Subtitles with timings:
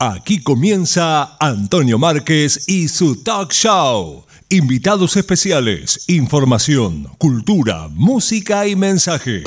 [0.00, 4.24] Aquí comienza Antonio Márquez y su talk show.
[4.48, 9.42] Invitados especiales, información, cultura, música y mensajes.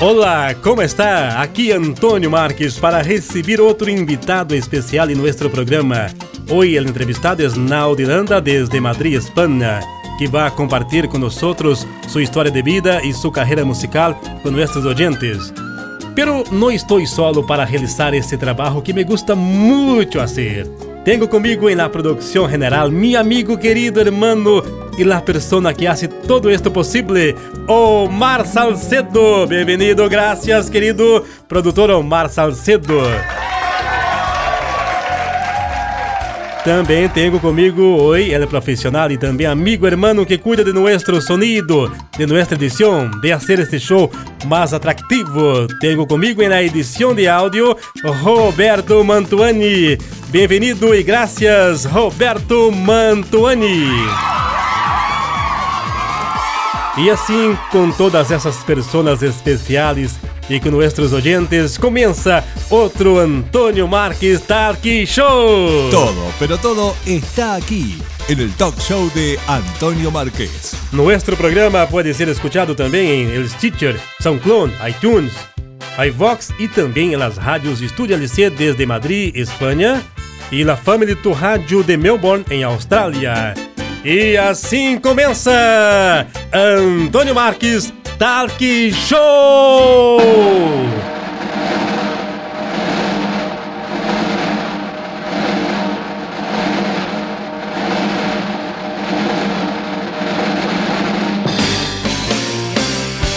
[0.00, 1.42] Hola, ¿cómo está?
[1.42, 6.14] Aquí Antonio Márquez para recibir otro invitado especial en nuestro programa.
[6.48, 9.80] Hoy el entrevistado es Naudi Landa desde Madrid, España,
[10.16, 14.52] que va a compartir con nosotros su historia de vida y su carrera musical con
[14.52, 15.52] nuestros oyentes.
[16.18, 20.66] Pero no estoy solo para realizar este trabajo que me gusta mucho hacer.
[21.04, 24.64] Tengo conmigo en la producción general mi amigo querido hermano
[24.98, 27.36] y la persona que hace todo esto posible,
[27.68, 29.46] Omar Salcedo.
[29.46, 33.00] Bienvenido, gracias querido productor Omar Salcedo.
[36.68, 41.90] Também tenho comigo hoje el profissional e também amigo hermano que cuida de nosso sonido,
[42.14, 44.12] de nossa edição, de fazer este show
[44.44, 45.66] mais atrativo.
[45.80, 47.74] Tenho comigo na edição de áudio
[48.22, 49.96] Roberto Mantuani.
[50.26, 53.86] Bem-vindo e graças, Roberto Mantuani.
[56.98, 60.18] E assim, com todas essas pessoas especiais
[60.48, 65.90] e com nossos oyentes, começa outro Antonio Marques Talk Show.
[65.90, 70.74] Todo, pero todo está aquí, en el talk show de Antonio Márquez.
[70.92, 75.32] Nuestro programa pode ser escuchado também em el Stitcher, SoundCloud, iTunes,
[75.98, 80.02] iVox e também nas rádios Estúdio LC desde Madrid, Espanha,
[80.50, 83.67] e la Family to Rádio de Melbourne, em Austrália.
[84.04, 90.18] E assim começa Antônio Marques Talk Show!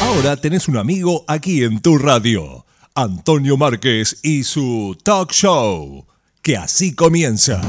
[0.02, 6.06] Ahora tenés un amigo aquí en tu radio, Antonio Márquez y su talk show,
[6.44, 7.60] que así comienza.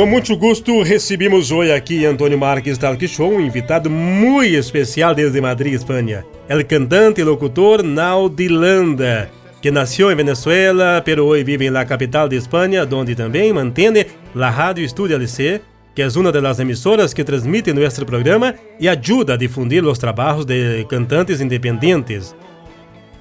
[0.00, 5.42] Com muito gosto, recebemos hoje aqui Antônio Marques Talk Show um invitado muito especial desde
[5.42, 6.24] Madrid, Espanha.
[6.48, 9.30] El cantante e locutor Naudi Landa,
[9.60, 13.92] que nasceu em Venezuela, pero hoje vive na capital de Espanha, onde também mantém
[14.34, 15.60] a Rádio Estúdio LC,
[15.94, 20.46] que é uma das emissoras que transmite nosso programa e ajuda a difundir os trabalhos
[20.46, 22.34] de cantantes independentes.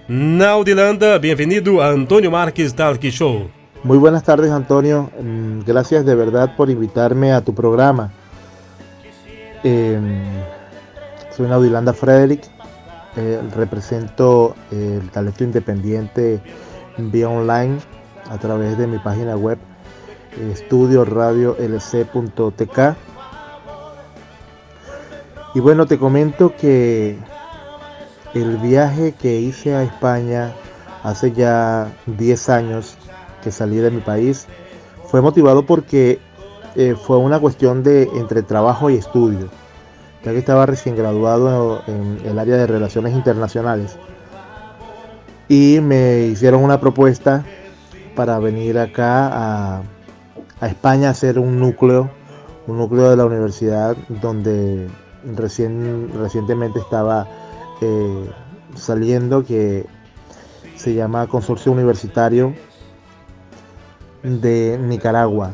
[0.08, 3.59] Naudi Landa, bem-vindo a Antônio Marques Talk Show.
[3.84, 5.10] Muy buenas tardes, Antonio.
[5.22, 8.12] Mm, Gracias de verdad por invitarme a tu programa.
[9.64, 10.00] Eh,
[11.36, 12.44] soy Naudilanda Frederick.
[13.16, 16.40] eh, represento eh, el talento independiente
[16.98, 17.80] vía online
[18.30, 19.58] a través de mi página web
[20.38, 22.80] eh, estudioradiolc.tk.
[25.56, 27.18] Y bueno, te comento que
[28.36, 30.54] el viaje que hice a España
[31.04, 32.96] hace ya 10 años
[33.42, 34.48] que salí de mi país
[35.10, 36.20] fue motivado porque
[36.76, 39.50] eh, fue una cuestión de entre trabajo y estudio,
[40.24, 43.98] ya que estaba recién graduado en el área de relaciones internacionales.
[45.48, 47.44] Y me hicieron una propuesta
[48.16, 49.82] para venir acá a,
[50.62, 52.12] España a hacer un núcleo,
[52.68, 54.88] un núcleo de la universidad donde
[55.36, 57.28] recién, recientemente estaba
[57.82, 58.30] eh,
[58.76, 59.86] saliendo que
[60.76, 62.54] se llama Consorcio Universitario
[64.24, 65.52] de Nicaragua,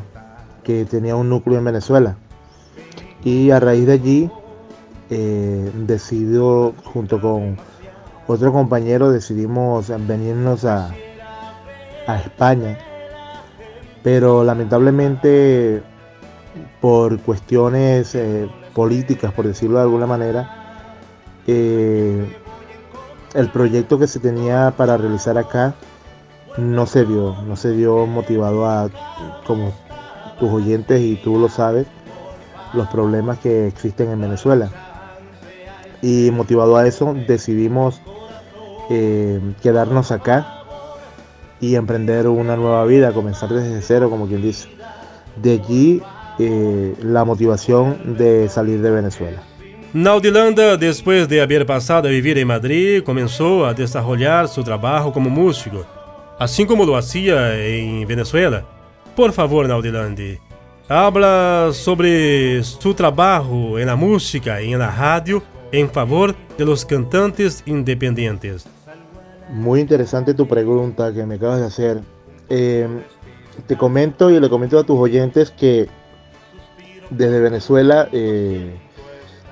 [0.63, 2.17] que tenía un núcleo en Venezuela.
[3.23, 4.31] Y a raíz de allí
[5.09, 7.57] eh, decidió, junto con
[8.27, 10.91] otro compañero, decidimos venirnos a,
[12.07, 12.77] a España.
[14.03, 15.81] Pero lamentablemente
[16.81, 20.83] por cuestiones eh, políticas, por decirlo de alguna manera,
[21.47, 22.25] eh,
[23.33, 25.75] el proyecto que se tenía para realizar acá
[26.57, 28.89] no se dio, no se dio motivado a,
[29.45, 29.73] como
[30.39, 31.87] tus oyentes y tú lo sabes,
[32.73, 34.69] los problemas que existen en Venezuela.
[36.01, 38.01] Y motivado a eso decidimos
[38.89, 40.63] eh, quedarnos acá
[41.59, 44.67] y emprender una nueva vida, comenzar desde cero, como quien dice.
[45.41, 46.01] De allí
[46.37, 49.41] eh, la motivación de salir de Venezuela.
[49.93, 55.29] Naudilanda, después de haber pasado a vivir en Madrid, comenzó a desarrollar su trabajo como
[55.29, 55.85] músico.
[56.39, 58.65] Así como lo hacía en Venezuela.
[59.15, 60.37] Por favor, Naudilandi,
[60.89, 65.41] habla sobre su trabajo en la música y en la radio
[65.71, 68.65] en favor de los cantantes independientes.
[69.49, 72.01] Muy interesante tu pregunta que me acabas de hacer.
[72.49, 72.87] Eh,
[73.67, 75.87] te comento y le comento a tus oyentes que
[77.09, 78.75] desde Venezuela eh,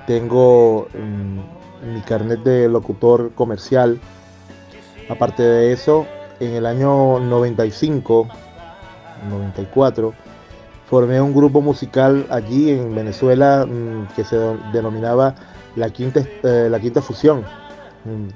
[0.07, 0.87] tengo
[1.93, 3.99] mi carnet de locutor comercial.
[5.09, 6.07] Aparte de eso,
[6.45, 8.27] en el año 95,
[9.29, 10.13] 94,
[10.89, 14.37] formé un grupo musical allí en Venezuela mm, que se
[14.71, 15.35] denominaba
[15.75, 17.41] La Quinta, eh, la Quinta Fusión.
[18.05, 18.29] Mm.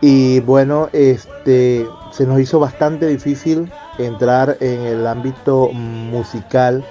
[0.00, 6.84] Y bueno, este, se nos hizo bastante difícil entrar en el ámbito musical.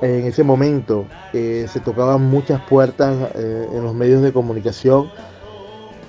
[0.00, 5.10] En ese momento eh, se tocaban muchas puertas eh, en los medios de comunicación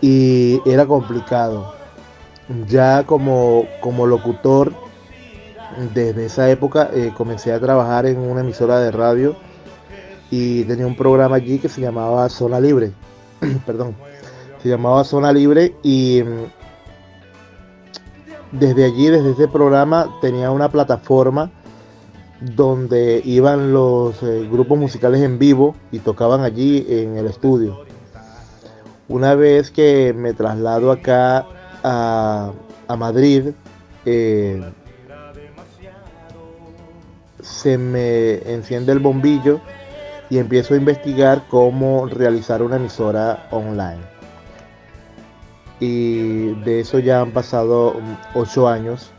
[0.01, 1.78] y era complicado.
[2.67, 4.73] Ya como, como locutor,
[5.93, 9.35] desde esa época eh, comencé a trabajar en una emisora de radio
[10.31, 12.91] y tenía un programa allí que se llamaba Zona Libre.
[13.65, 13.95] Perdón.
[14.61, 16.23] Se llamaba Zona Libre y
[18.51, 21.51] desde allí, desde ese programa, tenía una plataforma
[22.41, 27.83] donde iban los eh, grupos musicales en vivo y tocaban allí en el estudio.
[29.07, 31.45] Una vez que me traslado acá
[31.83, 32.51] a,
[32.97, 33.51] Madrid,
[34.05, 34.61] eh,
[37.41, 39.59] se me enciende el bombillo
[40.29, 44.19] y empiezo a investigar cómo realizar una emisora online
[45.79, 47.95] y de eso ya han pasado
[48.33, 49.11] ocho años,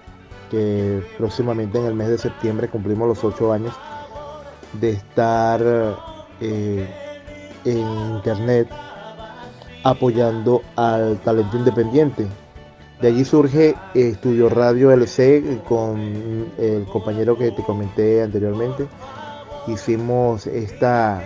[0.51, 3.75] que próximamente en el mes de septiembre cumplimos los ocho años
[4.75, 5.63] de estar
[6.41, 6.89] eh,
[7.65, 8.69] en internet
[9.85, 12.27] apoyando al talento independiente.
[13.01, 15.99] De allí surge Estudio Radio LC con
[16.59, 18.87] el compañero que te comenté anteriormente.
[19.67, 21.23] Hicimos esta,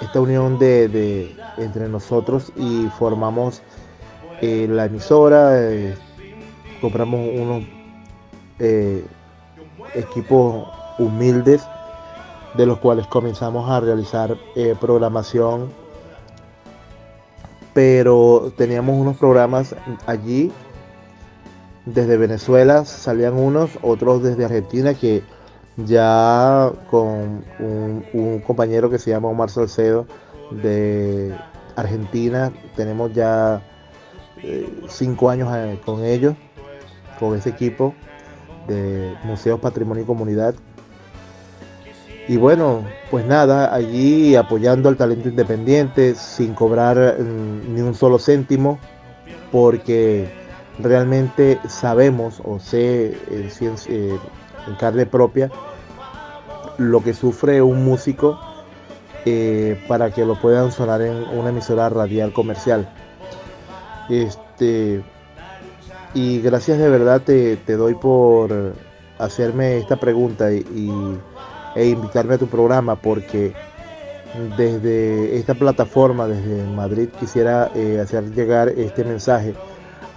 [0.00, 3.62] esta unión de entre nosotros y formamos
[4.40, 5.96] eh, la emisora, eh,
[6.80, 7.64] compramos unos
[8.60, 9.04] eh,
[9.94, 11.66] equipos humildes
[12.54, 14.36] de los cuales comenzamos a realizar
[14.80, 15.70] programación,
[17.74, 19.74] pero teníamos unos programas
[20.06, 20.52] allí
[21.94, 25.22] desde Venezuela, salían unos, otros desde Argentina que
[25.76, 30.06] ya con un, compañero que se llama Omar Salcedo
[30.50, 31.34] de
[31.76, 33.62] Argentina, tenemos ya
[34.42, 36.34] eh, cinco años eh, con ellos,
[37.18, 37.94] con ese equipo
[38.66, 40.54] de Museos Patrimonio y Comunidad.
[42.26, 48.18] Y bueno, pues nada, allí apoyando al talento independiente sin cobrar mm, ni un solo
[48.18, 48.78] céntimo,
[49.50, 50.28] porque
[50.78, 53.50] realmente sabemos o sé en,
[53.88, 54.18] eh,
[54.66, 55.50] en carne propia
[56.78, 58.38] lo que sufre un músico
[59.88, 62.88] para que lo puedan sonar en una emisora radial comercial.
[64.08, 65.02] Este,
[66.14, 68.74] y gracias de verdad te, doy por
[69.18, 70.90] hacerme esta pregunta y,
[71.76, 73.52] e invitarme a tu programa porque
[74.56, 79.54] desde esta plataforma, desde Madrid, quisiera eh, hacer llegar este mensaje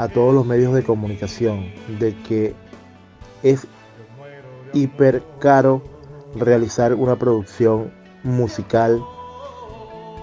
[0.01, 2.53] a todos los medios de comunicación de que
[3.44, 3.68] es
[4.74, 5.81] hiper caro
[6.36, 7.91] realizar una producción
[8.24, 9.01] musical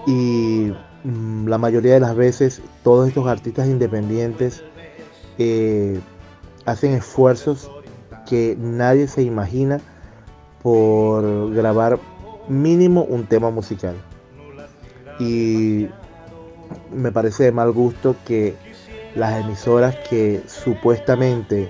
[0.07, 0.71] y
[1.03, 4.63] Mm, la mayoría de las veces todos estos artistas independientes
[5.37, 5.99] eh,
[6.65, 7.71] hacen esfuerzos
[8.27, 9.79] que nadie se imagina
[10.61, 11.99] por grabar
[12.49, 13.95] mínimo un tema musical.
[15.19, 15.87] Y
[16.93, 18.55] me parece de mal gusto que
[19.15, 21.69] las emisoras que supuestamente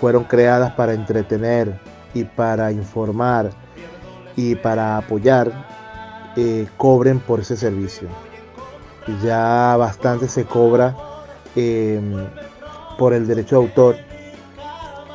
[0.00, 1.78] fueron creadas para entretener
[2.14, 3.50] y para informar
[4.36, 5.50] y para apoyar,
[6.36, 8.08] eh, cobren por ese servicio
[9.22, 10.94] ya bastante se cobra
[11.54, 12.26] em,
[12.98, 13.96] por el derecho de autor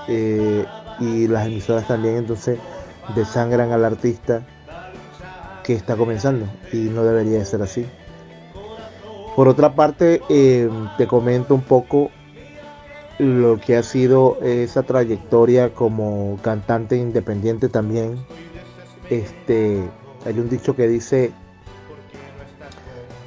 [0.08, 0.66] eh,
[1.00, 2.60] y las emisoras también entonces
[3.16, 4.46] desangran al artista
[5.64, 7.86] que está comenzando y no debería de ser así.
[9.42, 12.12] Por otra parte, em, te comento un poco
[13.18, 18.24] lo que ha sido esa trayectoria como cantante independiente también.
[19.10, 19.82] Este,
[20.28, 21.32] hay un dicho que dice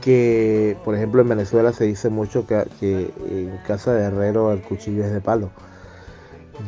[0.02, 5.02] que, por ejemplo, en Venezuela se dice mucho que, en casa de herrero el cuchillo
[5.02, 5.50] es de palo.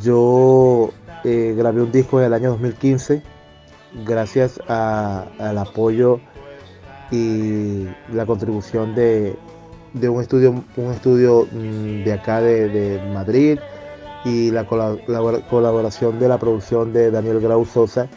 [0.01, 0.89] Yo
[1.23, 3.23] eh, grabé un disco en el año 2015
[4.05, 6.19] gracias al apoyo
[7.11, 9.37] y la contribución de,
[9.93, 13.59] un estudio, un estudio mm, de acá de, Madrid
[14.25, 18.07] y la colaboración de la producción de Daniel Grau Sosa,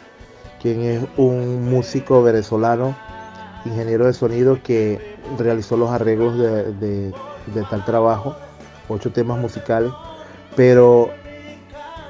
[0.61, 2.95] quien es un músico venezolano,
[3.65, 4.99] ingeniero de sonido que
[5.37, 7.13] realizó los arreglos de,
[7.69, 8.35] tal trabajo,
[8.89, 9.91] ocho temas musicales,
[10.55, 11.09] pero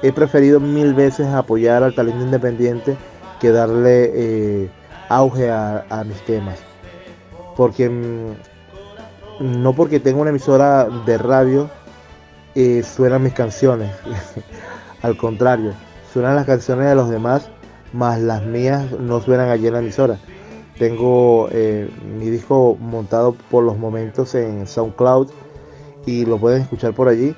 [0.02, 2.96] he preferido mil veces apoyar al talento independiente
[3.40, 4.70] que darle eh,
[5.08, 6.71] auge a, mis temas.
[7.62, 11.70] Porque mm, no porque tengo una emisora de radio
[12.56, 13.88] eh, suenan mis canciones.
[15.02, 15.72] Al contrario,
[16.12, 17.48] suenan las canciones de los demás,
[17.92, 20.18] más las mías no suenan allí en la emisora.
[20.76, 21.88] Tengo eh,
[22.18, 25.28] mi disco montado por los momentos en SoundCloud
[26.04, 27.32] y lo pueden escuchar por allí.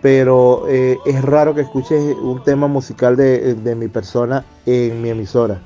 [0.00, 5.60] Pero eh, es raro que escuches un tema musical de, mi persona en mi emisora.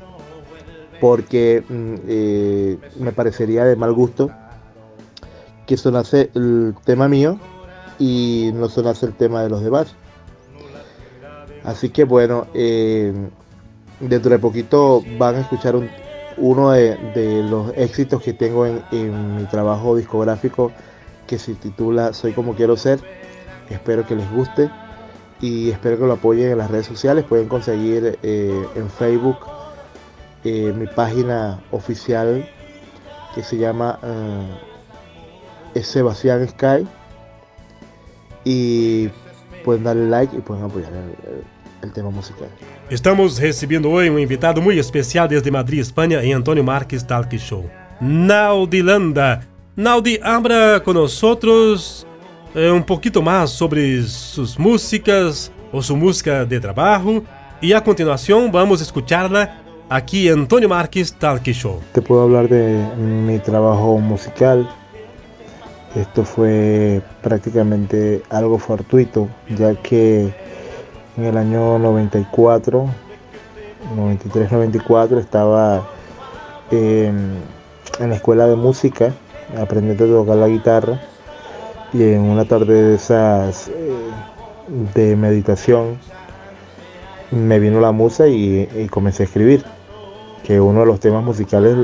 [1.00, 4.30] Porque mm, me parecería de mal gusto
[5.66, 7.38] que sonase el tema mío
[7.98, 9.94] y no sonase el tema de los demás.
[11.64, 13.12] Así que bueno, eh,
[14.00, 15.74] dentro de poquito van a escuchar
[16.36, 20.70] uno de, los éxitos que tengo en, mi trabajo discográfico
[21.26, 23.00] que se titula Soy como quiero ser.
[23.68, 24.70] Espero que les guste
[25.40, 27.24] y espero que lo apoyen en las redes sociales.
[27.24, 29.38] Pueden conseguir eh, en Facebook
[30.48, 32.48] eh, mi página oficial
[33.34, 33.98] que se llama
[35.74, 36.86] Sebastián Sky
[38.44, 39.08] y
[39.64, 40.92] pueden darle like y pueden apoyar
[41.82, 42.48] el, tema musical.
[42.88, 47.68] Estamos recibiendo hoy un invitado muy especial desde Madrid, España, en Antonio Márquez Talk Show.
[48.00, 49.46] Naudilanda.
[49.74, 52.06] Naudi, abra con nosotros
[52.54, 57.22] eh, un poquito más sobre sus músicas o su música de trabajo
[57.60, 61.80] y a continuación vamos a escucharla aquí Antonio Márquez Talk Show.
[61.92, 64.68] Te puedo hablar de mi trabajo musical,
[65.94, 70.32] esto fue prácticamente algo fortuito, ya que
[71.16, 72.86] en el año 94,
[73.96, 75.86] 93-94 estaba
[76.70, 77.36] en,
[78.00, 79.14] la escuela de música
[79.56, 81.00] aprendiendo a tocar la guitarra
[81.92, 83.72] y en una tarde de esas eh,
[84.94, 85.98] de meditación
[87.30, 89.64] me vino la musa y, comencé a escribir,
[90.46, 91.76] que uno de los temas musicales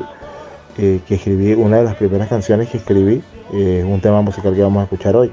[0.78, 4.62] eh, que escribí, una de las primeras canciones que escribí es un tema musical que
[4.62, 5.33] vamos a escuchar hoy.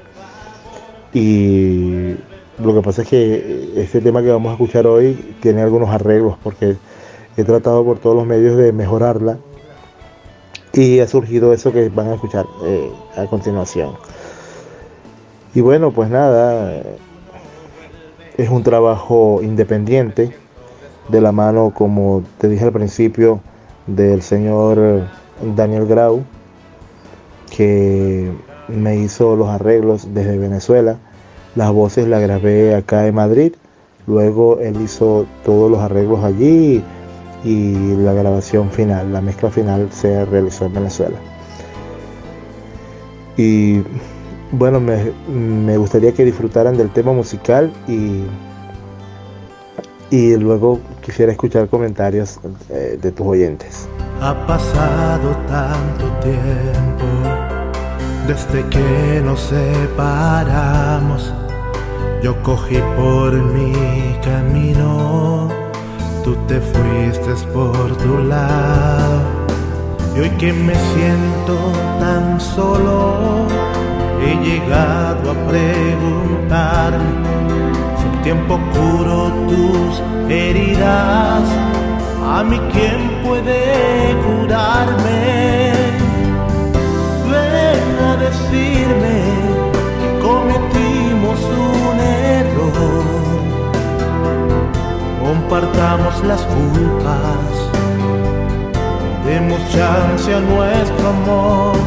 [1.14, 2.16] Y
[2.58, 6.38] lo que pasa es que este tema que vamos a escuchar hoy tiene algunos arreglos
[6.44, 6.76] porque
[7.38, 9.38] he tratado por todos los medios de mejorarla
[10.74, 13.94] y ha surgido eso que van a escuchar eh, a continuación.
[15.54, 16.82] Y bueno, pues nada,
[18.38, 20.36] es un trabajo independiente
[21.10, 23.40] de la mano, como te dije al principio,
[23.88, 25.08] del señor
[25.56, 26.24] Daniel Grau,
[27.56, 28.32] que
[28.68, 30.98] me hizo los arreglos desde Venezuela.
[31.56, 33.54] Las voces las grabé acá en Madrid.
[34.08, 36.84] Luego él hizo todos los arreglos allí
[37.44, 41.18] y la grabación final, la mezcla final se realizó en Venezuela.
[43.38, 43.82] Y
[44.52, 48.24] bueno, me, gustaría que disfrutaran del tema musical y,
[50.12, 52.40] y luego quisiera escuchar comentarios
[52.70, 53.90] eh, de tus oyentes.
[54.22, 57.06] Ha pasado tanto tiempo
[58.28, 61.34] desde que nos separamos.
[62.22, 63.72] Yo cogí por mi
[64.24, 65.48] camino,
[66.24, 69.22] tú te fuiste por tu lado.
[70.16, 71.56] Y hoy que me siento
[72.00, 73.46] tan solo,
[74.22, 77.59] he llegado a preguntarme
[78.30, 81.42] tiempo curó tus heridas
[82.24, 85.72] a mí quién puede curarme.
[87.32, 89.16] Ven a decirme
[90.00, 91.40] que cometimos
[91.74, 93.04] un error.
[95.24, 97.52] Compartamos las culpas,
[99.26, 101.78] demos chance a nuestro amor.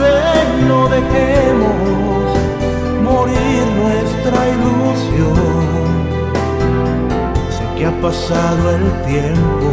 [0.00, 2.09] Ven, no dejemos
[3.90, 5.80] nuestra ilusión
[7.76, 9.70] que ha pasado el tiempo,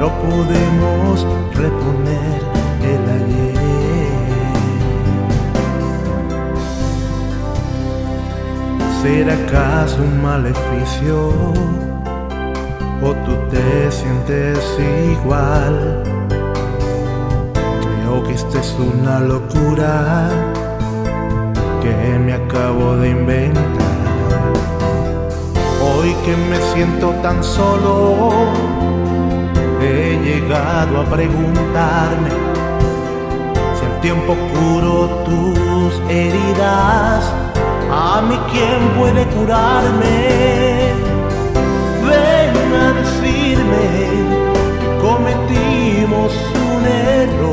[0.00, 2.40] no podemos reponer
[2.92, 3.60] el ayer.
[9.02, 11.16] ¿Será acaso un maleficio?
[13.02, 14.58] ¿O tú te sientes
[15.12, 16.02] igual?
[17.82, 20.28] Creo que esta es una locura
[21.82, 23.80] que me acabo de inventar
[25.82, 28.30] Hoy que me siento tan solo,
[29.80, 32.30] he llegado a preguntarme
[33.78, 37.32] si el tiempo curo tus heridas.
[37.90, 40.92] A mí, ¿quién puede curarme?
[42.04, 43.84] Ven a decirme
[44.80, 46.32] que cometimos
[46.72, 47.49] un error.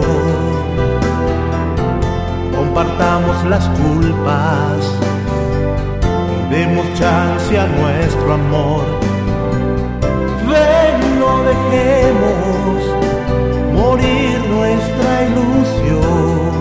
[2.87, 4.93] Compartamos las culpas.
[6.49, 8.85] Demos chance a nuestro amor.
[10.47, 12.77] Ven, no dejemos
[13.73, 16.51] morir nuestra ilusión.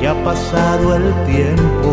[0.00, 1.92] Que ha pasado el tiempo,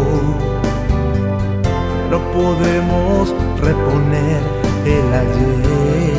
[2.10, 4.42] pero podemos reponer
[4.86, 6.16] el ayer,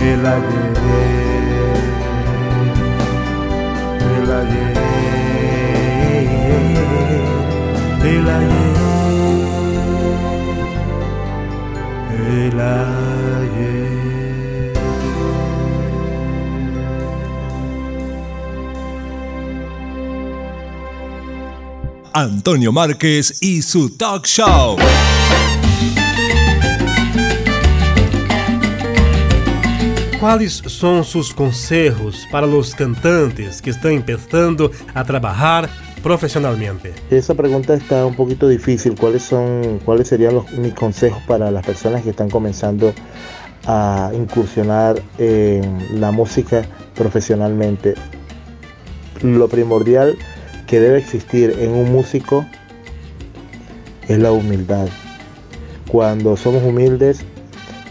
[0.00, 1.29] el ayer,
[22.12, 24.76] Antonio Márquez y su talk show.
[30.20, 35.70] ¿Cuáles son sus consejos para los cantantes que están empezando a trabajar
[36.02, 36.92] profesionalmente?
[37.10, 38.96] Esa pregunta está un poquito difícil.
[38.96, 42.92] ¿Cuáles son, cuáles serían los, mis consejos para las personas que están comenzando
[43.64, 47.94] a incursionar en la música profesionalmente?
[49.22, 50.18] Lo primordial
[50.66, 52.44] que debe existir en un músico
[54.06, 54.86] es la humildad.
[55.88, 57.24] Cuando somos humildes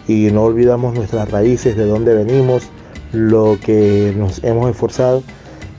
[0.10, 2.64] y no olvidamos nuestras raíces, de dónde venimos,
[3.14, 5.22] lo que nos hemos esforzado,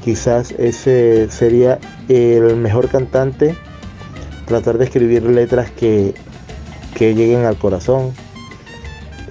[0.04, 3.56] quizás ese sería el mejor cantante,
[4.46, 6.14] tratar de escribir letras que,
[6.96, 8.12] lleguen al corazón,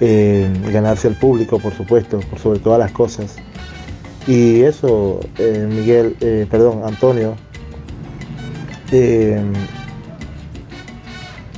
[0.00, 3.36] eh, ganarse al público, por supuesto, por sobre todas las cosas.
[4.26, 7.36] Y eso, eh, Miguel, eh, perdón, Antonio,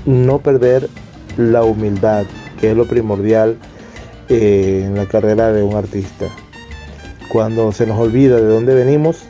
[0.07, 0.89] no perder
[1.37, 2.25] la humildad,
[2.63, 3.59] que es lo primordial
[4.29, 6.29] eh, en la carrera de un artista.
[7.29, 9.25] Cuando se nos olvida de dónde venimos,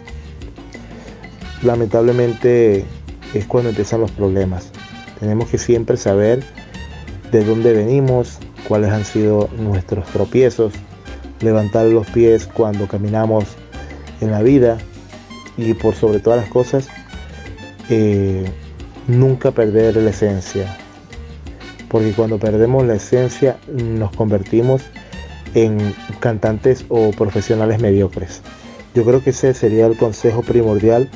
[1.62, 2.84] lamentablemente
[3.32, 4.70] es cuando empiezan los problemas.
[5.18, 6.44] Tenemos que siempre saber
[7.30, 10.74] de dónde venimos, cuáles han sido nuestros tropiezos,
[11.40, 13.46] levantar los pies cuando caminamos
[14.20, 14.76] en la vida
[15.56, 16.88] y por sobre todas las cosas
[17.88, 18.44] eh,
[19.06, 20.76] nunca perder la esencia,
[21.92, 24.82] porque cuando perdemos la esencia nos convertimos
[25.54, 28.40] en cantantes o profesionales mediocres.
[28.94, 31.10] Yo creo que ese sería el consejo primordial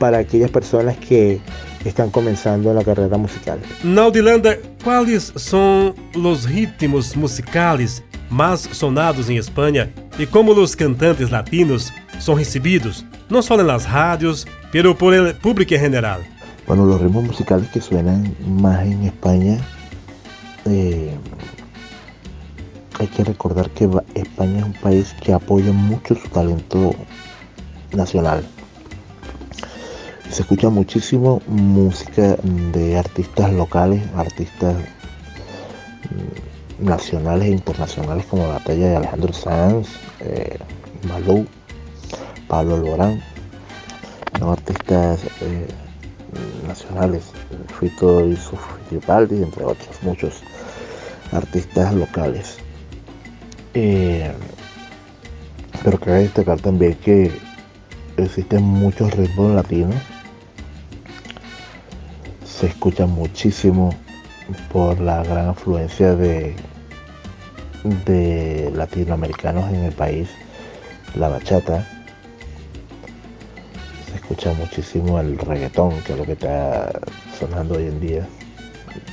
[0.00, 1.40] para aquellas personas que
[1.84, 3.60] están comenzando en la carrera musical.
[3.84, 11.92] Naudilanda, ¿cuáles son los ritmos musicales más sonados en España y cómo los cantantes latinos
[12.18, 16.26] son recibidos, no solo en las radios, pero por el público en general.
[16.66, 19.58] Bueno, los ritmos musicales que suenan más en España,
[20.66, 21.16] eh,
[22.98, 26.94] hay que recordar que España es un país que apoya mucho su talento
[27.92, 28.44] nacional.
[30.30, 32.36] Se escucha muchísimo música
[32.72, 34.76] de artistas locales, artistas
[36.10, 39.88] mm, nacionales e internacionales como la talla de Alejandro Sanz,
[40.20, 40.58] eh,
[41.08, 41.46] Malou,
[42.48, 43.22] Pablo Lorán,
[44.42, 45.66] artistas eh,
[46.66, 47.24] nacionales,
[47.78, 50.42] Fito y Fittipaldi, entre otros muchos
[51.32, 52.58] artistas locales.
[53.74, 54.32] Eh,
[55.84, 57.30] pero cabe destacar también que
[58.16, 59.96] existen muchos ritmos latinos.
[62.44, 63.94] Se escucha muchísimo
[64.72, 66.56] por la gran afluencia de,
[68.04, 70.28] de latinoamericanos en el país,
[71.14, 71.86] la bachata,
[74.28, 76.90] escucha muchísimo el reggaetón, que es lo que está
[77.38, 78.28] sonando hoy en día.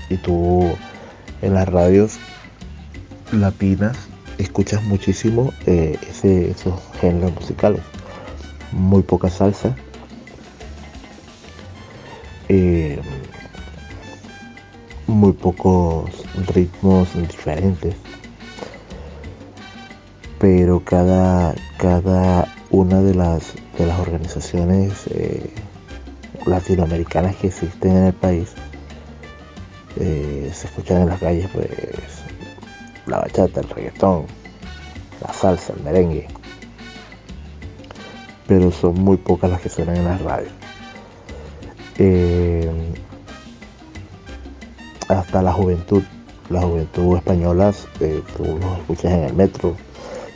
[0.09, 0.75] Y tú
[1.43, 2.17] en las radios
[3.31, 3.95] latinas
[4.39, 7.81] escuchas muchísimo eh, ese, esos géneros musicales.
[8.71, 9.75] Muy poca salsa.
[12.49, 12.99] Eh,
[15.05, 16.09] muy pocos
[16.47, 17.95] ritmos diferentes
[20.43, 25.53] pero cada, cada una de las, de las organizaciones eh,
[26.45, 28.53] latinoamericanas que existen en el país
[29.99, 31.69] eh, se escuchan en las calles pues
[33.05, 34.25] la bachata, el reggaetón,
[35.21, 36.27] la salsa, el merengue,
[38.47, 40.51] pero son muy pocas las que suenan en las radios.
[41.99, 42.71] Eh,
[45.09, 46.01] hasta la juventud,
[46.49, 47.71] la juventud española,
[48.37, 49.75] tú los escuchas en el metro,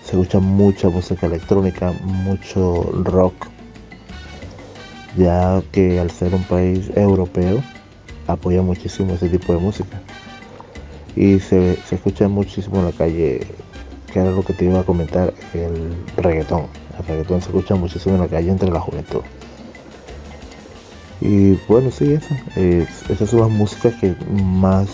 [0.08, 3.48] se escucha mucha música electrónica, mucho rock,
[5.17, 7.62] ya que al ser un país europeo
[8.26, 10.02] apoya muchísimo ese tipo de música.
[11.17, 13.41] Y se, se escucha muchísimo en la calle,
[14.13, 16.67] que era lo que te iba a comentar, el reggaetón.
[16.98, 19.22] El reggaetón se escucha muchísimo en la calle entre la juventud.
[21.20, 22.34] Y bueno, sí, eso.
[23.10, 24.88] esas son las músicas que más...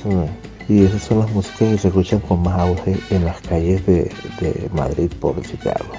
[0.69, 4.11] y esas son las músicas que se escuchan con más auge en las calles de,
[4.39, 5.91] de Madrid, por Chicago.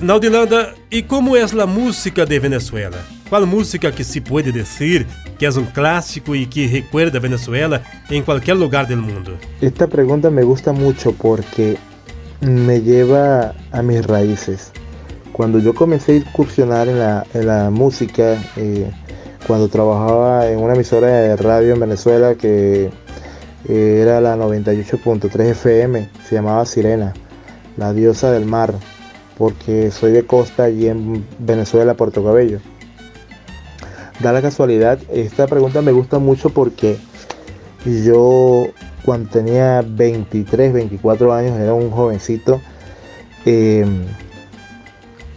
[0.00, 2.96] Naudilanda, ¿y cómo es la música de Venezuela?
[3.28, 5.06] ¿Cuál música que se puede decir
[5.38, 9.38] que es un clásico y que recuerda Venezuela en cualquier lugar del mundo?
[9.60, 11.78] Esta pregunta me gusta mucho porque
[12.40, 14.72] me lleva a mis raíces.
[15.32, 18.90] Cuando yo comencé a incursionar en la, en la música, eh,
[19.46, 22.90] cuando trabajaba en una emisora de radio en Venezuela que
[23.68, 27.12] era la 98.3 FM, se llamaba Sirena,
[27.76, 28.74] la diosa del mar,
[29.38, 32.60] porque soy de costa allí en Venezuela, Puerto Cabello.
[34.20, 36.98] Da la casualidad, esta pregunta me gusta mucho porque
[37.84, 38.66] yo
[39.04, 42.60] cuando tenía 23, 24 años, era un jovencito,
[43.46, 43.84] eh,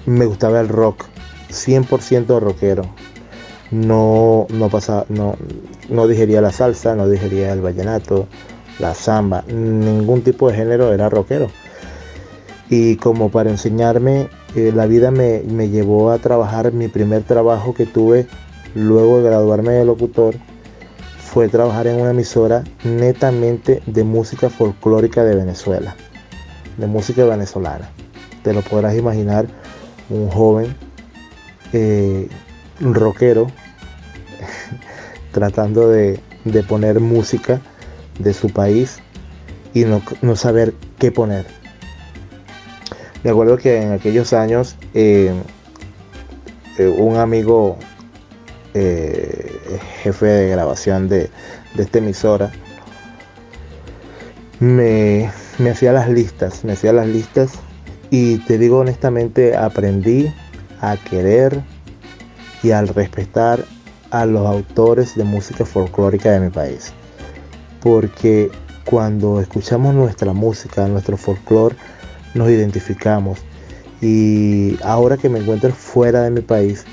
[0.05, 1.05] me gustaba el rock,
[1.49, 2.83] 100% rockero
[3.71, 5.35] no, no, pasa, no,
[5.89, 8.27] no digería la salsa, no digería el vallenato,
[8.79, 11.49] la samba, ningún tipo de género era rockero.
[12.69, 17.73] Y como para enseñarme, eh, la vida me, me, llevó a trabajar, mi primer trabajo
[17.73, 18.27] que tuve
[18.73, 20.35] luego de graduarme de locutor
[21.19, 25.95] fue trabajar en una emisora netamente de música folclórica de Venezuela,
[26.77, 27.89] de música venezolana.
[28.43, 29.45] Te lo podrás imaginar,
[30.09, 30.75] un joven
[31.73, 32.29] eh,
[32.79, 33.47] rockero
[35.35, 36.17] tratando de,
[36.65, 37.59] poner música
[38.19, 38.99] de su país
[39.73, 40.01] y no,
[40.37, 41.45] saber qué poner.
[43.21, 45.33] Me acuerdo que en aquellos años eh,
[46.77, 47.75] eh, un amigo
[48.73, 49.59] eh,
[50.03, 51.29] jefe de grabación de,
[51.77, 52.53] esta emisora
[54.61, 57.51] me, me hacía las listas, me hacía las listas
[58.09, 60.33] y te digo honestamente aprendí
[60.79, 61.61] a querer
[62.63, 63.65] y al respetar
[64.21, 66.93] a los autores de música folclórica de mi país.
[67.81, 68.49] Porque
[68.85, 71.75] cuando escuchamos nuestra música, nuestro folclore,
[72.33, 73.39] nos identificamos.
[74.01, 76.85] Y ahora que me encuentro fuera de mi país,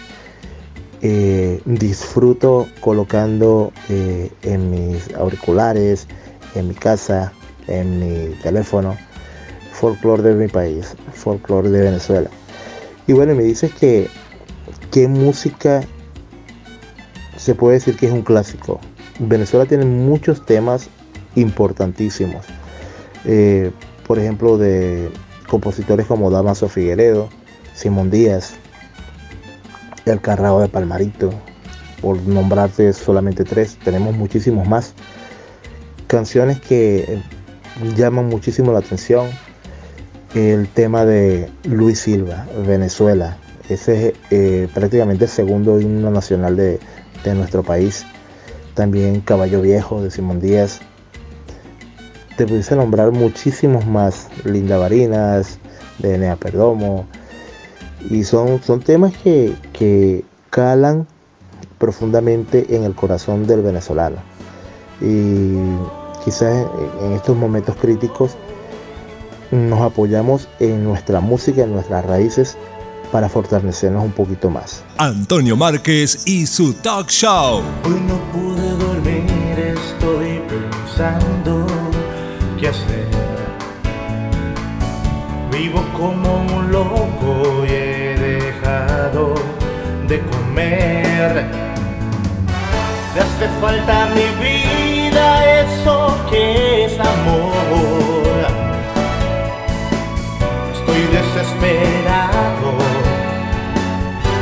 [1.01, 6.07] eh, disfruto colocando eh, en mis auriculares,
[6.55, 7.33] en mi casa,
[7.67, 8.97] en mi teléfono,
[9.73, 12.31] folclore de mi país, folclore de Venezuela.
[13.07, 14.09] Y bueno, me dices que
[14.93, 15.85] ¿Qué música
[17.43, 18.79] se puede decir que es un clásico?
[19.19, 20.89] Venezuela tiene muchos temas
[21.35, 22.47] importantísimos.
[23.25, 23.73] Eh,
[24.07, 25.11] por ejemplo, de
[25.49, 27.29] compositores como Damaso Figueredo,
[27.75, 28.55] Simón Díaz,
[30.05, 31.31] El Carrao de Palmarito,
[32.01, 34.95] por nombrarte solamente tres, tenemos muchísimos más.
[36.07, 37.23] Canciones que
[37.97, 39.27] llaman muchísimo la atención.
[40.35, 43.37] El tema de Luis Silva, Venezuela,
[43.69, 46.81] ese es eh, prácticamente el segundo himno nacional de,
[47.35, 48.05] nuestro país.
[48.75, 50.81] También Caballo Viejo de Simón Díaz.
[52.37, 54.29] Te pudiese nombrar muchísimos más.
[54.45, 55.59] Linda Varinas,
[55.99, 57.07] de Nea Perdomo.
[58.11, 61.07] Y son, son temas que, que calan
[61.79, 64.17] profundamente en el corazón del venezolano.
[65.01, 65.57] Y
[66.25, 66.67] quizás
[67.01, 68.37] en estos momentos críticos
[69.51, 72.57] nos apoyamos en nuestra música, en nuestras raíces
[73.12, 74.83] para fortalecernos un poquito más.
[74.96, 77.62] Antonio Márquez y su talk show.
[77.85, 81.66] Hoy no pude dormir, estoy pensando
[82.59, 83.07] qué hacer.
[85.53, 89.35] Vivo como un loco y he dejado
[90.09, 91.44] de comer.
[93.14, 97.53] Me hace falta mi vida eso que es amor.
[100.72, 102.32] Estoy desesperado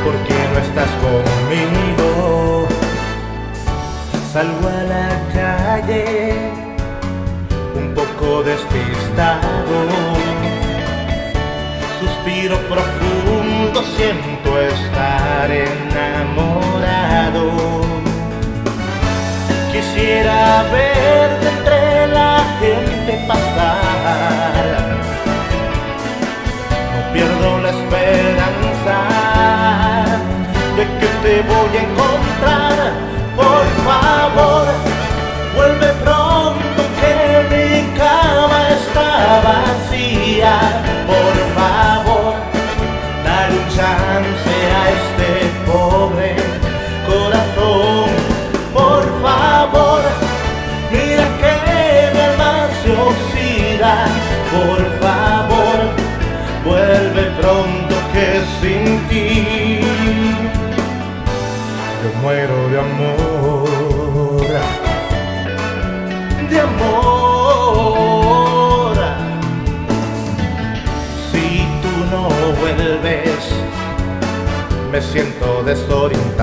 [0.04, 2.66] porque no estás conmigo.
[4.32, 6.52] Salgo a la calle
[7.74, 9.76] un poco despistado.
[12.00, 17.44] Suspiro profundo, siento estar enamorado.
[19.72, 24.64] Quisiera verte entre la gente pasar.
[26.94, 29.29] No pierdo la esperanza
[30.80, 32.92] de que te voy a encontrar.
[33.36, 34.64] Por favor,
[35.54, 37.14] vuelve pronto que
[37.52, 40.99] mi cama está vacía.
[75.74, 76.39] Siento desorientado.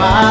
[0.00, 0.29] Por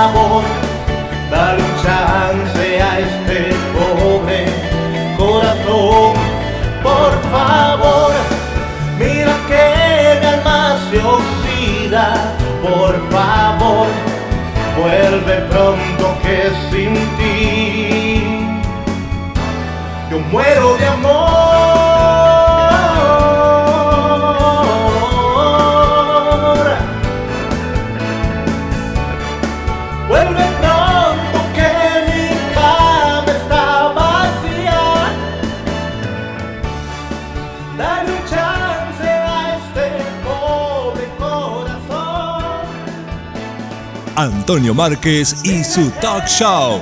[44.49, 46.81] Antonio Márquez y su talk show.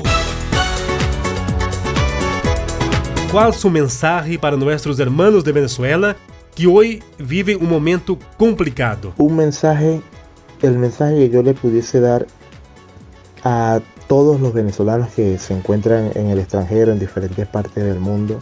[3.29, 6.15] Qual su mensaje para nuestros hermanos de Venezuela
[6.55, 9.13] que hoy vive un momento complicado?
[9.17, 10.01] un mensaje,
[10.61, 12.25] el mensaje que yo le pudiese dar
[13.43, 18.39] a todos los venezolanos que se encuentran en el extranjero, en diferentes partes del mundo.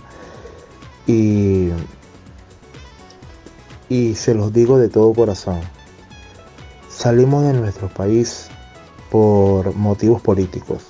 [1.07, 1.69] Y,
[3.89, 5.61] y se los digo de todo corazón.
[6.89, 8.51] Salimos de nuestro país
[9.15, 10.87] por motivos políticos.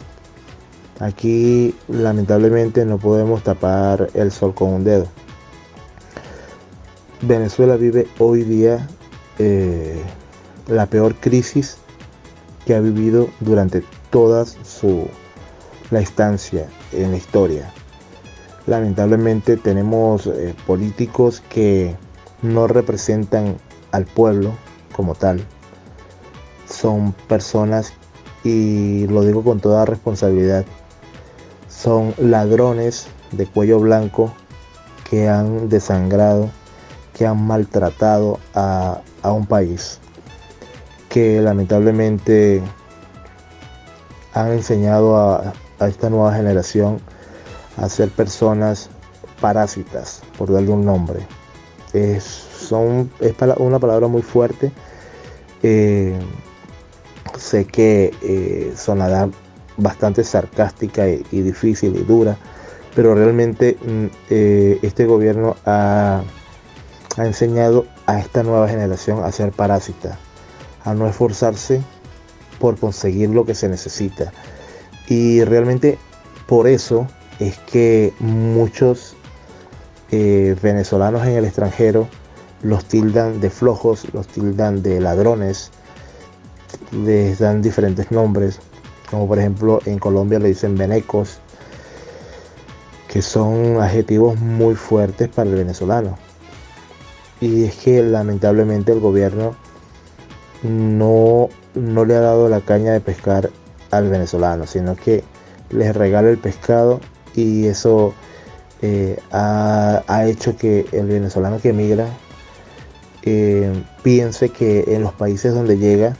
[1.00, 5.06] Aquí lamentablemente no podemos tapar el sol con un dedo.
[7.22, 8.88] Venezuela vive hoy día
[9.38, 10.02] eh,
[10.66, 11.78] la peor crisis
[12.66, 15.08] que ha vivido durante toda su
[15.92, 17.72] la estancia en la historia.
[18.66, 21.96] Lamentablemente tenemos eh, políticos que
[22.42, 23.58] no representan
[23.92, 24.52] al pueblo
[24.96, 25.46] como tal.
[26.68, 27.94] Son personas,
[28.46, 30.64] y lo digo con toda responsabilidad,
[31.68, 34.32] son ladrones de cuello blanco
[35.10, 36.50] que han desangrado,
[37.14, 40.00] que han maltratado a, a un país,
[41.10, 42.62] que lamentablemente
[44.34, 47.00] han enseñado a, a esta nueva generación
[47.78, 48.90] a ser personas
[49.42, 51.26] parásitas, por darle un nombre.
[51.94, 54.72] Es, son, es una palabra muy fuerte.
[55.64, 56.18] eh,
[57.38, 59.30] sé que eh, sonará
[59.78, 62.38] bastante sarcástica y, difícil y dura,
[62.96, 66.24] pero realmente mm, eh, este gobierno ha,
[67.18, 70.18] ha enseñado a esta nueva generación a ser parásita,
[70.84, 71.82] a no esforzarse
[72.60, 74.32] por conseguir lo que se necesita.
[75.08, 75.98] Y realmente
[76.48, 77.08] por eso
[77.40, 79.16] es que muchos
[80.12, 82.08] eh, venezolanos en el extranjero
[82.62, 85.72] los tildan de flojos, los tildan de ladrones,
[86.92, 88.60] les dan diferentes nombres,
[89.10, 91.40] como por ejemplo en Colombia le dicen venecos,
[93.08, 96.18] que son adjetivos muy fuertes para el venezolano.
[97.42, 99.56] Y es que lamentablemente el gobierno
[100.64, 103.52] no, no le ha dado la caña de pescar
[103.92, 105.24] al venezolano, sino que
[105.70, 107.00] les regala el pescado
[107.36, 108.14] y eso
[108.82, 112.08] eh, ha, hecho que el venezolano que emigra
[113.24, 113.72] eh,
[114.04, 116.16] piense que en los países donde llega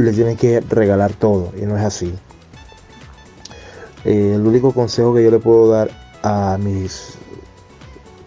[0.00, 2.14] le tienen que regalar todo y no es así.
[4.04, 5.90] Eh, el único consejo que yo le puedo dar
[6.22, 7.14] a mis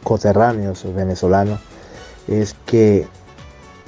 [0.04, 1.60] coterráneos venezolanos
[2.28, 3.08] es que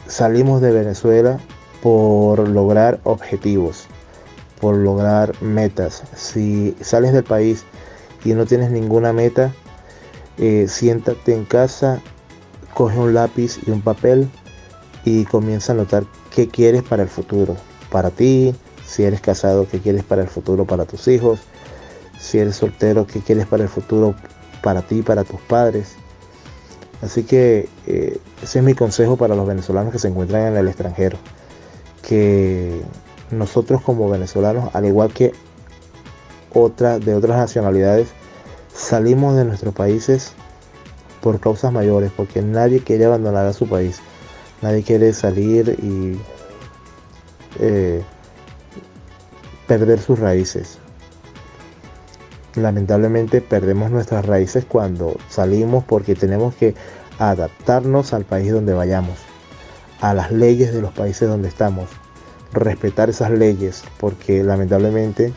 [0.08, 1.40] salimos de Venezuela
[1.84, 3.86] por lograr objetivos,
[4.60, 6.04] por lograr metas.
[6.16, 7.66] Si sales del país
[8.24, 9.54] y no tienes ninguna meta,
[10.40, 12.02] eh, siéntate en casa,
[12.74, 14.28] coge un lápiz y un papel
[15.06, 17.56] y comienza a notar qué quieres para el futuro.
[17.90, 21.40] Para ti, si eres casado, qué quieres para el futuro para tus hijos.
[22.20, 24.16] Si eres soltero, qué quieres para el futuro
[24.62, 25.96] para ti, para tus padres.
[27.02, 30.68] Así que eh, ese es mi consejo para los venezolanos que se encuentran en el
[30.68, 31.18] extranjero.
[32.02, 32.82] Que
[33.32, 35.34] nosotros como venezolanos, al igual que
[36.54, 38.10] otra, de otras nacionalidades,
[38.74, 40.34] salimos de nuestros países
[41.22, 44.00] por causas mayores, porque nadie quiere abandonar a su país.
[44.62, 46.20] Nadie quiere salir y,
[47.60, 48.04] eh,
[49.68, 50.78] perder sus raíces.
[52.56, 56.74] Lamentablemente perdemos nuestras raíces cuando salimos porque tenemos que
[57.20, 59.18] adaptarnos al país donde vayamos,
[60.02, 61.90] a las leyes de los países donde estamos,
[62.54, 65.34] respetar esas leyes, porque lamentablemente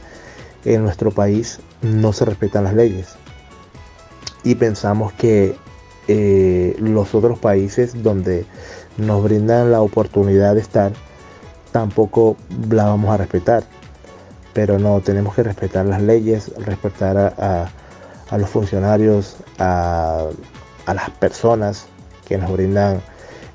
[0.64, 3.16] en nuestro país no se respetan las leyes.
[4.44, 5.56] Y pensamos que
[6.06, 8.46] eh, los otros países donde
[8.96, 10.92] nos brindan la oportunidad de estar,
[11.72, 12.36] tampoco
[12.70, 13.64] la vamos a respetar.
[14.52, 20.26] Pero no, tenemos que respetar las leyes, respetar a, los funcionarios, a,
[20.86, 21.86] las personas
[22.26, 23.00] que nos brindan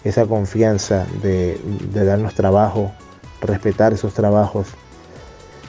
[0.04, 1.60] esa confianza de,
[1.92, 2.92] de darnos trabajo,
[3.42, 4.68] respetar esos trabajos.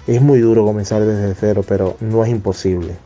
[0.07, 2.97] Es muy duro comenzar desde cero, pero no es imposible.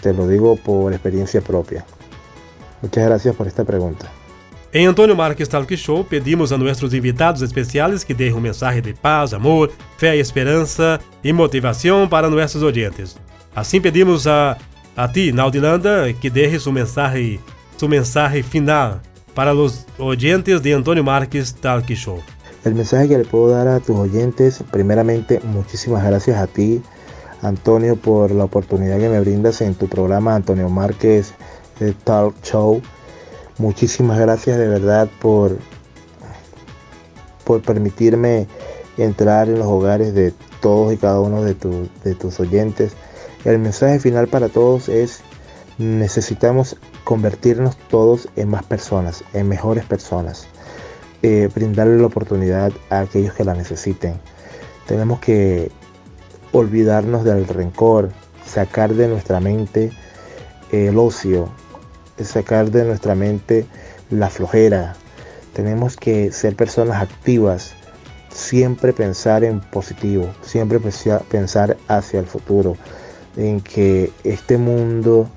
[0.00, 1.84] Te lo digo por experiencia propia.
[2.80, 4.10] Muchas gracias por esta pregunta.
[4.74, 8.94] Em Antônio Marques Talk Show, pedimos a nossos invitados especiais que deem um mensagem de
[8.94, 13.14] paz, amor, fé, esperança e motivação para nossos ouvintes.
[13.54, 14.56] Assim pedimos a,
[14.96, 17.38] a ti, Naudilanda, que dejes sua mensagem,
[17.76, 18.98] sua mensagem final
[19.34, 22.22] para os oyentes de Antônio Marques Talk Show.
[22.64, 26.80] O mensagem que le puedo dar a tus oyentes, primeramente, muchísimas gracias a ti,
[27.42, 31.34] Antonio, por la oportunidad que me brindas en tu programa Antonio Márquez
[31.80, 32.80] eh, Talk Show.
[33.62, 35.56] Muchísimas gracias de verdad por,
[37.44, 38.48] por permitirme
[38.98, 41.54] entrar en los hogares de todos y cada uno de,
[42.02, 42.94] de tus oyentes.
[43.44, 45.20] El mensaje final para todos es
[45.78, 50.48] necesitamos convertirnos todos en más personas, en mejores personas.
[51.22, 54.14] Eh, brindarle la oportunidad a aquellos que la necesiten.
[54.88, 55.70] Tenemos que
[56.50, 58.10] olvidarnos del rencor,
[58.44, 59.92] sacar de nuestra mente
[60.72, 61.48] el ocio,
[62.18, 63.66] sacar de nuestra mente
[64.10, 64.94] la flojera.
[65.52, 67.74] Tenemos que ser personas activas,
[68.30, 70.80] siempre pensar en positivo, siempre
[71.28, 72.76] pensar hacia el futuro,
[73.36, 75.28] en que este mundo,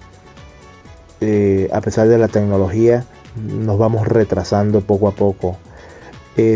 [1.22, 5.58] eh, a pesar de la tecnología, nos vamos retrasando poco a poco.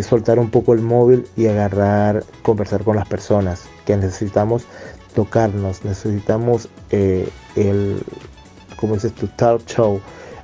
[0.04, 4.66] Soltar un poco el móvil y agarrar, conversar con las personas, que necesitamos
[5.14, 8.02] tocarnos, necesitamos eh, el,
[8.80, 10.02] como dices tu talk show,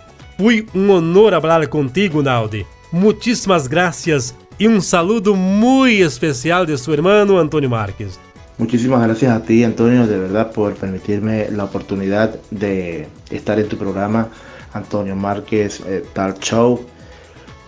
[0.42, 2.66] Fue un honor hablar contigo, Naudi.
[2.90, 8.18] Muchísimas gracias y un saludo muy especial de su hermano Antonio Márquez.
[8.59, 13.76] Muchísimas gracias a ti, Antonio, de verdad, por permitirme la oportunidad de estar en tu
[13.76, 14.31] programa,
[14.72, 16.87] Antonio Márquez eh, Talk Show.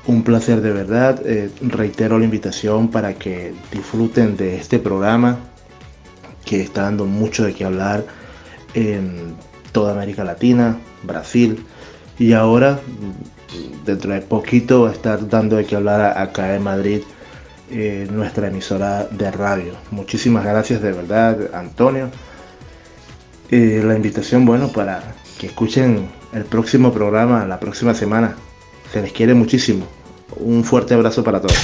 [0.08, 1.24] Un placer de verdad.
[1.24, 5.38] Eh, reitero la invitación para que disfruten de este programa
[6.44, 8.04] que está dando mucho de qué hablar
[8.74, 9.37] en
[9.70, 11.64] toda América Latina, Brasil
[12.18, 12.81] y ahora
[13.85, 17.02] dentro de poquito estar dando de qué hablar acá en Madrid
[17.71, 19.73] eh, nuestra emisora de radio.
[19.90, 22.10] Muchísimas gracias de verdad, Antonio.
[23.50, 28.37] Eh, la invitación, bueno, para que escuchen el próximo programa la próxima semana.
[28.92, 29.87] Se les quiere muchísimo.
[30.37, 31.56] Un fuerte abrazo para todos.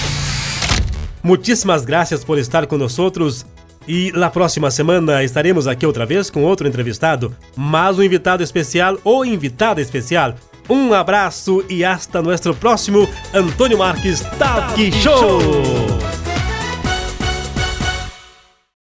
[1.22, 3.46] Muchísimas gracias por estar con nosotros.
[3.92, 8.96] E na próxima semana estaremos aqui outra vez com outro entrevistado, mais um invitado especial
[9.02, 10.36] ou invitada especial
[10.68, 16.19] um abraço e hasta nosso próximo Antônio Marques Talk Show.